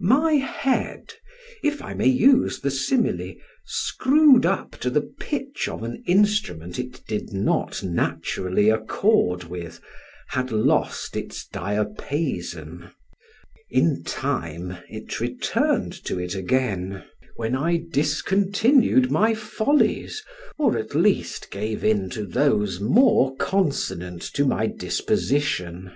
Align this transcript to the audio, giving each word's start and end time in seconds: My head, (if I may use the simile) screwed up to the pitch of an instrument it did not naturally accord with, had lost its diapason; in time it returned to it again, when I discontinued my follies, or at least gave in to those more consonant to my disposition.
My 0.00 0.36
head, 0.36 1.12
(if 1.62 1.82
I 1.82 1.92
may 1.92 2.06
use 2.06 2.60
the 2.60 2.70
simile) 2.70 3.34
screwed 3.66 4.46
up 4.46 4.70
to 4.78 4.88
the 4.88 5.02
pitch 5.02 5.68
of 5.68 5.82
an 5.82 6.02
instrument 6.06 6.78
it 6.78 7.06
did 7.06 7.34
not 7.34 7.82
naturally 7.82 8.70
accord 8.70 9.44
with, 9.44 9.78
had 10.28 10.50
lost 10.50 11.14
its 11.14 11.46
diapason; 11.48 12.88
in 13.68 14.02
time 14.02 14.78
it 14.88 15.20
returned 15.20 15.92
to 16.06 16.18
it 16.18 16.34
again, 16.34 17.04
when 17.34 17.54
I 17.54 17.84
discontinued 17.90 19.10
my 19.10 19.34
follies, 19.34 20.24
or 20.58 20.78
at 20.78 20.94
least 20.94 21.50
gave 21.50 21.84
in 21.84 22.08
to 22.16 22.24
those 22.24 22.80
more 22.80 23.36
consonant 23.36 24.22
to 24.32 24.46
my 24.46 24.68
disposition. 24.68 25.92